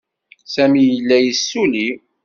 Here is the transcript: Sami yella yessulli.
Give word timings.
Sami 0.53 0.81
yella 0.89 1.17
yessulli. 1.19 1.87